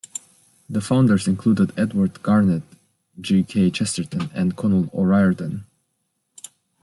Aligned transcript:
The 0.67 0.81
founders 0.81 1.27
included 1.27 1.77
Edward 1.77 2.23
Garnett, 2.23 2.63
G. 3.19 3.43
K. 3.43 3.69
Chesterton 3.69 4.31
and 4.33 4.55
Conal 4.57 4.89
O'Riordan. 4.95 5.65